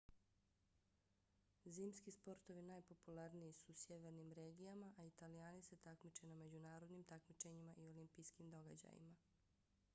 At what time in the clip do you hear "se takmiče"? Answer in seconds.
5.63-6.27